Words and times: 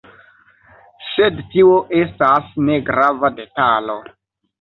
Sed 1.09 1.43
tio 1.51 1.75
estas 1.97 2.47
negrava 2.71 3.31
detalo. 3.41 3.99